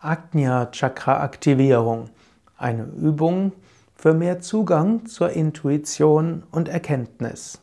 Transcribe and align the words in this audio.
Ajna 0.00 0.66
Chakra 0.70 1.20
Aktivierung. 1.22 2.10
Eine 2.58 2.84
Übung 2.84 3.52
für 3.96 4.14
mehr 4.14 4.40
Zugang 4.40 5.06
zur 5.06 5.30
Intuition 5.30 6.42
und 6.50 6.68
Erkenntnis. 6.68 7.60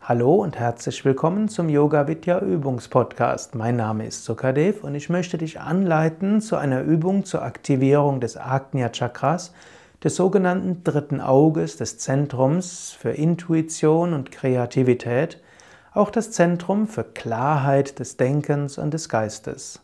Hallo 0.00 0.36
und 0.36 0.58
herzlich 0.58 1.04
willkommen 1.04 1.48
zum 1.48 1.68
Yoga 1.68 2.08
Vidya 2.08 2.40
Übungspodcast. 2.40 3.54
Mein 3.54 3.76
Name 3.76 4.06
ist 4.06 4.24
Sukadev 4.24 4.84
und 4.84 4.94
ich 4.94 5.10
möchte 5.10 5.38
dich 5.38 5.60
anleiten 5.60 6.40
zu 6.40 6.56
einer 6.56 6.82
Übung 6.82 7.24
zur 7.24 7.42
Aktivierung 7.42 8.20
des 8.20 8.36
Ajna 8.36 8.90
Chakras, 8.90 9.52
des 10.04 10.16
sogenannten 10.16 10.84
dritten 10.84 11.20
Auges, 11.20 11.76
des 11.76 11.98
Zentrums 11.98 12.92
für 12.92 13.10
Intuition 13.10 14.12
und 14.12 14.32
Kreativität, 14.32 15.40
auch 15.94 16.10
das 16.10 16.30
Zentrum 16.30 16.86
für 16.86 17.04
Klarheit 17.04 17.98
des 17.98 18.16
Denkens 18.16 18.78
und 18.78 18.94
des 18.94 19.08
Geistes. 19.08 19.80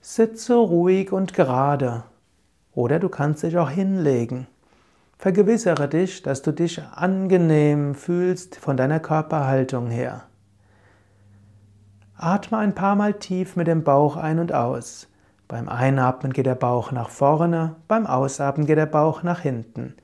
Sitze 0.00 0.54
ruhig 0.54 1.12
und 1.12 1.34
gerade. 1.34 2.04
Oder 2.74 2.98
du 2.98 3.08
kannst 3.08 3.42
dich 3.42 3.56
auch 3.58 3.70
hinlegen. 3.70 4.46
Vergewissere 5.18 5.88
dich, 5.88 6.22
dass 6.22 6.42
du 6.42 6.52
dich 6.52 6.82
angenehm 6.82 7.94
fühlst 7.94 8.56
von 8.56 8.76
deiner 8.76 9.00
Körperhaltung 9.00 9.88
her. 9.88 10.24
Atme 12.16 12.58
ein 12.58 12.74
paar 12.74 12.96
Mal 12.96 13.14
tief 13.14 13.56
mit 13.56 13.66
dem 13.66 13.84
Bauch 13.84 14.16
ein 14.16 14.38
und 14.38 14.52
aus. 14.52 15.08
Beim 15.48 15.68
Einatmen 15.68 16.32
geht 16.32 16.46
der 16.46 16.54
Bauch 16.54 16.90
nach 16.90 17.10
vorne, 17.10 17.76
beim 17.86 18.06
Ausatmen 18.06 18.66
geht 18.66 18.78
der 18.78 18.86
Bauch 18.86 19.22
nach 19.22 19.40
hinten. 19.40 19.94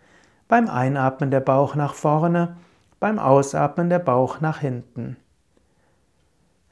Beim 0.48 0.68
Einatmen 0.68 1.30
der 1.30 1.40
Bauch 1.40 1.74
nach 1.74 1.94
vorne, 1.94 2.56
beim 3.00 3.18
Ausatmen 3.18 3.88
der 3.88 3.98
Bauch 3.98 4.42
nach 4.42 4.58
hinten. 4.58 5.16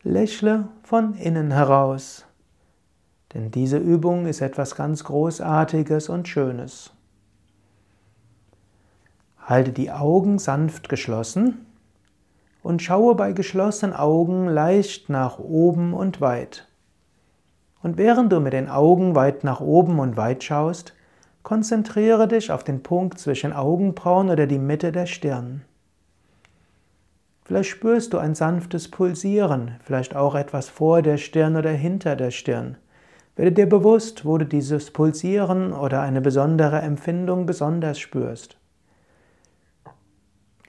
Lächle 0.03 0.69
von 0.83 1.15
innen 1.15 1.51
heraus. 1.51 2.27
Denn 3.33 3.51
diese 3.51 3.79
Übung 3.79 4.27
ist 4.27 4.43
etwas 4.43 4.77
ganz 4.77 5.05
Großartiges 5.05 6.11
und 6.11 6.29
Schönes. 6.29 6.93
Halte 9.39 9.73
die 9.73 9.91
Augen 9.91 10.39
sanft 10.39 10.91
geschlossen 10.91 11.65
und 12.63 12.83
schaue 12.83 13.15
bei 13.15 13.33
geschlossenen 13.33 13.97
Augen 13.97 14.47
leicht 14.48 15.09
nach 15.09 15.39
oben 15.39 15.95
und 15.95 16.20
weit. 16.20 16.69
Und 17.83 17.97
während 17.97 18.33
du 18.33 18.41
mit 18.41 18.53
den 18.53 18.69
Augen 18.69 19.15
weit 19.15 19.45
nach 19.45 19.61
oben 19.61 19.98
und 19.98 20.19
weit 20.19 20.45
schaust, 20.45 20.92
konzentriere 21.42 22.29
dich 22.29 22.53
auf 22.53 22.65
den 22.65 22.83
Punkt 22.83 23.19
zwischen 23.19 23.55
Augenbrauen 23.55 24.29
oder 24.29 24.47
die 24.47 24.59
Mitte 24.59 24.92
der 24.92 25.07
Stirn. 25.07 25.65
Vielleicht 27.49 27.71
spürst 27.71 28.13
du 28.13 28.19
ein 28.19 28.35
sanftes 28.35 28.91
Pulsieren, 28.91 29.77
vielleicht 29.83 30.15
auch 30.15 30.35
etwas 30.35 30.69
vor 30.69 31.01
der 31.01 31.17
Stirn 31.17 31.57
oder 31.57 31.71
hinter 31.71 32.15
der 32.15 32.31
Stirn. 32.31 32.77
Werde 33.37 33.53
dir 33.53 33.67
bewusst, 33.67 34.27
wo 34.27 34.37
du 34.37 34.45
dieses 34.45 34.91
Pulsieren 34.91 35.73
oder 35.73 36.03
eine 36.03 36.21
besondere 36.21 36.83
Empfindung 36.83 37.47
besonders 37.47 37.99
spürst. 37.99 38.59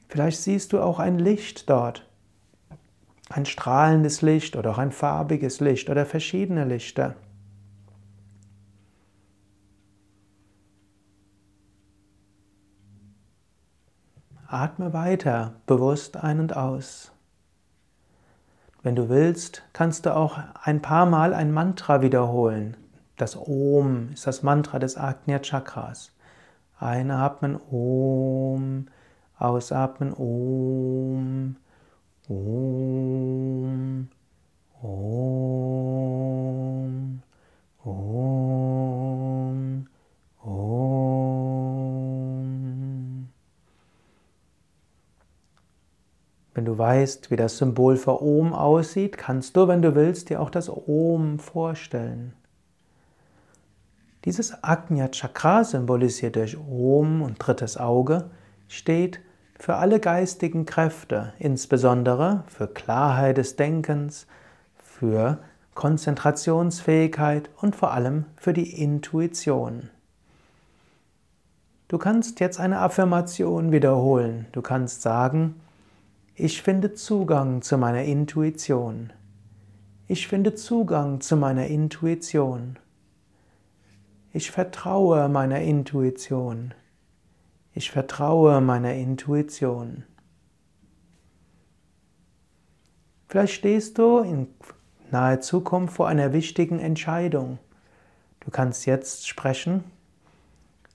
Vielleicht 0.07 0.39
siehst 0.39 0.71
du 0.71 0.79
auch 0.79 0.99
ein 0.99 1.19
Licht 1.19 1.69
dort. 1.69 2.07
Ein 3.29 3.45
strahlendes 3.45 4.21
Licht 4.21 4.55
oder 4.55 4.71
auch 4.71 4.77
ein 4.77 4.93
farbiges 4.93 5.59
Licht 5.59 5.89
oder 5.89 6.05
verschiedene 6.05 6.63
Lichter. 6.63 7.15
Atme 14.51 14.93
weiter, 14.93 15.53
bewusst 15.67 16.17
ein 16.17 16.39
und 16.39 16.57
aus. 16.57 17.11
Wenn 18.81 18.95
du 18.95 19.07
willst, 19.07 19.61
kannst 19.73 20.07
du 20.07 20.15
auch 20.15 20.39
ein 20.63 20.81
paar 20.81 21.05
Mal 21.05 21.35
ein 21.35 21.51
Mantra 21.51 22.01
wiederholen. 22.01 22.75
Das 23.15 23.37
Om 23.37 24.09
ist 24.11 24.25
das 24.25 24.41
Mantra 24.41 24.79
des 24.79 24.97
Agnya 24.97 25.37
Chakras. 25.37 26.13
Einatmen 26.79 27.59
Om, 27.69 28.87
ausatmen 29.37 30.15
Om, 30.15 31.57
Om, 32.27 34.07
Om, 34.81 36.38
Wenn 46.59 46.65
du 46.65 46.77
weißt, 46.77 47.31
wie 47.31 47.37
das 47.37 47.57
Symbol 47.57 47.95
für 47.95 48.21
Om 48.21 48.51
aussieht, 48.51 49.17
kannst 49.17 49.55
du, 49.55 49.69
wenn 49.69 49.81
du 49.81 49.95
willst, 49.95 50.29
dir 50.29 50.41
auch 50.41 50.49
das 50.49 50.69
Om 50.69 51.39
vorstellen. 51.39 52.33
Dieses 54.25 54.61
Agnya 54.61 55.07
Chakra, 55.07 55.63
symbolisiert 55.63 56.35
durch 56.35 56.57
Om 56.57 57.21
und 57.21 57.37
drittes 57.37 57.77
Auge, 57.77 58.29
steht 58.67 59.21
für 59.57 59.77
alle 59.77 60.01
geistigen 60.01 60.65
Kräfte, 60.65 61.31
insbesondere 61.39 62.43
für 62.47 62.67
Klarheit 62.67 63.37
des 63.37 63.55
Denkens, 63.55 64.27
für 64.83 65.37
Konzentrationsfähigkeit 65.75 67.49
und 67.61 67.73
vor 67.73 67.93
allem 67.93 68.25
für 68.35 68.51
die 68.51 68.83
Intuition. 68.83 69.91
Du 71.87 71.97
kannst 71.97 72.41
jetzt 72.41 72.59
eine 72.59 72.79
Affirmation 72.79 73.71
wiederholen. 73.71 74.47
Du 74.51 74.61
kannst 74.61 75.01
sagen, 75.01 75.55
ich 76.39 76.61
finde 76.61 76.93
Zugang 76.93 77.61
zu 77.61 77.77
meiner 77.77 78.03
Intuition. 78.03 79.11
Ich 80.07 80.29
finde 80.29 80.55
Zugang 80.55 81.19
zu 81.19 81.35
meiner 81.35 81.67
Intuition. 81.67 82.79
Ich 84.31 84.49
vertraue 84.49 85.27
meiner 85.27 85.59
Intuition. 85.59 86.73
Ich 87.73 87.91
vertraue 87.91 88.61
meiner 88.61 88.93
Intuition. 88.93 90.05
Vielleicht 93.27 93.55
stehst 93.55 93.97
du 93.97 94.19
in 94.19 94.47
naher 95.11 95.41
Zukunft 95.41 95.93
vor 95.93 96.07
einer 96.07 96.31
wichtigen 96.31 96.79
Entscheidung. 96.79 97.59
Du 98.39 98.49
kannst 98.49 98.85
jetzt 98.85 99.27
sprechen. 99.27 99.83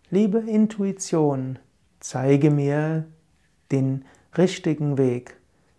Liebe 0.09 0.38
Intuition, 0.38 1.59
zeige 2.00 2.50
mir 2.50 3.05
den 3.71 4.06
richtigen 4.39 4.99
Weg. 4.99 5.37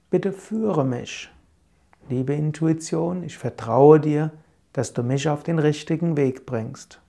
Bitte 0.09 0.31
führe 0.31 0.85
mich. 0.85 1.29
Liebe 2.09 2.33
Intuition, 2.33 3.23
ich 3.23 3.37
vertraue 3.37 3.99
dir, 3.99 4.31
dass 4.73 4.93
du 4.93 5.03
mich 5.03 5.27
auf 5.27 5.43
den 5.43 5.59
richtigen 5.59 6.17
Weg 6.17 6.45
bringst. 6.45 7.01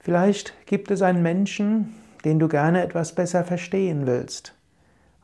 Vielleicht 0.00 0.54
gibt 0.66 0.90
es 0.90 1.02
einen 1.02 1.22
Menschen, 1.22 1.94
den 2.24 2.38
du 2.38 2.48
gerne 2.48 2.82
etwas 2.82 3.14
besser 3.14 3.44
verstehen 3.44 4.06
willst. 4.06 4.54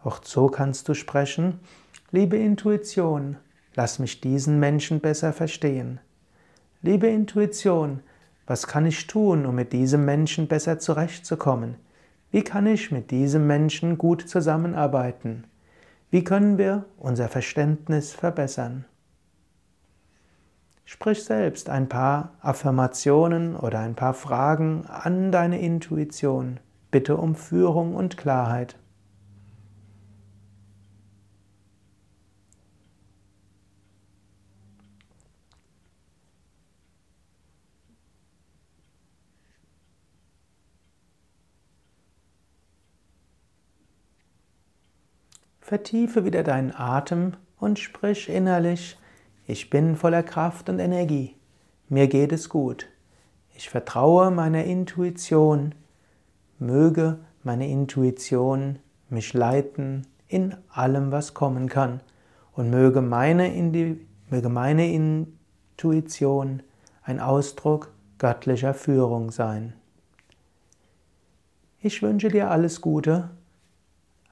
Auch 0.03 0.21
so 0.23 0.49
kannst 0.49 0.89
du 0.89 0.95
sprechen. 0.95 1.61
Liebe 2.11 2.37
Intuition, 2.37 3.37
lass 3.75 3.99
mich 3.99 4.21
diesen 4.21 4.61
Menschen 4.61 5.01
besser 5.01 5.33
verstehen. 5.33 6.01
Liebe 6.83 7.07
Intuition, 7.09 8.01
was 8.47 8.67
kann 8.67 8.85
ich 8.85 9.07
tun, 9.07 9.47
um 9.47 9.55
mit 9.55 9.73
diesem 9.73 10.05
Menschen 10.05 10.49
besser 10.49 10.79
zurechtzukommen? 10.79 11.77
Wie 12.35 12.43
kann 12.43 12.67
ich 12.67 12.91
mit 12.91 13.13
diesem 13.13 13.47
Menschen 13.47 13.97
gut 13.97 14.29
zusammenarbeiten? 14.29 15.45
Wie 16.11 16.25
können 16.25 16.59
wir 16.59 16.85
unser 16.97 17.29
Verständnis 17.29 18.13
verbessern? 18.13 18.87
Sprich 20.85 21.23
selbst 21.23 21.71
ein 21.71 21.89
paar 21.89 22.33
Affirmationen 22.41 23.55
oder 23.55 23.79
ein 23.79 23.95
paar 23.95 24.15
Fragen 24.15 24.85
an 24.87 25.31
deine 25.31 25.61
Intuition. 25.61 26.59
Bitte 26.91 27.19
um 27.19 27.37
Führung 27.37 27.95
und 27.95 28.17
Klarheit. 28.17 28.75
Vertiefe 45.65 46.27
wieder 46.27 46.43
deinen 46.43 46.73
Atem 46.77 47.33
und 47.59 47.79
sprich 47.79 48.29
innerlich, 48.29 48.99
ich 49.47 49.71
bin 49.71 49.97
voller 49.97 50.23
Kraft 50.23 50.69
und 50.69 50.79
Energie, 50.79 51.37
mir 51.89 52.07
geht 52.07 52.33
es 52.33 52.51
gut, 52.51 52.87
ich 53.57 53.71
vertraue 53.71 54.31
meiner 54.31 54.65
Intuition, 54.65 55.75
möge 56.59 57.19
meine 57.45 57.67
Intuition 57.67 58.79
mich 59.09 59.33
leiten 59.33 60.07
in 60.29 60.55
allem, 60.69 61.13
was 61.13 61.33
kommen 61.33 61.71
kann. 61.71 62.01
Und 62.53 62.69
möge 62.69 63.01
meine, 63.01 63.49
möge 64.29 64.49
meine 64.51 64.93
Intuition 64.93 66.63
ein 67.03 67.21
Ausdruck 67.21 67.91
göttlicher 68.19 68.75
Führung 68.75 69.31
sein. 69.31 69.73
Ich 71.81 72.03
wünsche 72.03 72.29
dir 72.29 72.51
alles 72.51 72.83
Gute 72.83 73.31